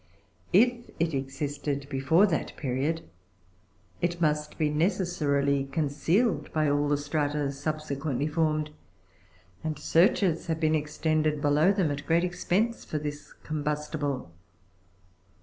[0.51, 3.07] If it existed before that period,
[4.01, 8.71] it must be necessarily concealed by aU the strata subsequently formed,
[9.63, 14.31] and searches have been extended below them at great expense for this combustible.